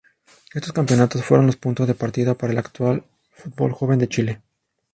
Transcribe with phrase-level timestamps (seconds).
[0.55, 4.41] Estos campeonatos fueron los puntos de partida para el actual Fútbol Joven de Chile.